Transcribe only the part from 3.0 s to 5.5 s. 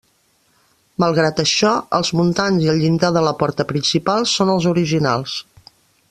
de la porta principal són els originals.